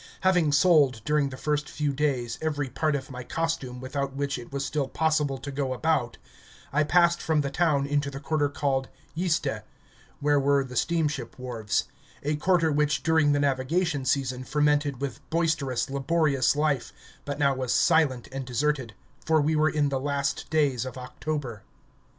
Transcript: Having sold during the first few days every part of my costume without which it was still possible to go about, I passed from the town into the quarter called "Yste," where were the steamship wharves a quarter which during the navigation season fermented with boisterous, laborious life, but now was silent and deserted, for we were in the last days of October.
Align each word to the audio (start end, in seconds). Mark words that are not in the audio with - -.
Having 0.21 0.53
sold 0.53 1.03
during 1.05 1.29
the 1.29 1.37
first 1.37 1.69
few 1.69 1.93
days 1.93 2.39
every 2.41 2.71
part 2.71 2.95
of 2.95 3.11
my 3.11 3.23
costume 3.23 3.79
without 3.79 4.15
which 4.15 4.39
it 4.39 4.51
was 4.51 4.65
still 4.65 4.87
possible 4.87 5.37
to 5.37 5.51
go 5.51 5.73
about, 5.75 6.17
I 6.73 6.83
passed 6.83 7.21
from 7.21 7.41
the 7.41 7.51
town 7.51 7.85
into 7.85 8.09
the 8.09 8.19
quarter 8.19 8.49
called 8.49 8.89
"Yste," 9.15 9.61
where 10.19 10.39
were 10.39 10.63
the 10.63 10.75
steamship 10.75 11.37
wharves 11.37 11.83
a 12.23 12.35
quarter 12.35 12.71
which 12.71 13.03
during 13.03 13.31
the 13.31 13.39
navigation 13.39 14.03
season 14.03 14.43
fermented 14.43 14.99
with 15.01 15.19
boisterous, 15.29 15.87
laborious 15.87 16.55
life, 16.55 16.91
but 17.23 17.37
now 17.37 17.53
was 17.53 17.71
silent 17.71 18.27
and 18.31 18.43
deserted, 18.47 18.95
for 19.23 19.39
we 19.39 19.55
were 19.55 19.69
in 19.69 19.89
the 19.89 19.99
last 19.99 20.49
days 20.49 20.83
of 20.83 20.97
October. 20.97 21.61